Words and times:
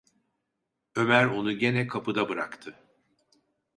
Ömer 0.95 1.25
onu 1.25 1.51
gene 1.53 1.87
kapıda 1.87 2.29
bıraktı. 2.29 2.77